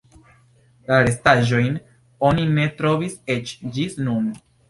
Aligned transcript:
La 0.91 0.95
restaĵojn 1.07 1.75
oni 2.31 2.47
ne 2.55 2.65
trovis 2.79 3.21
eĉ 3.37 3.55
ĝis 3.79 4.01
nun. 4.09 4.35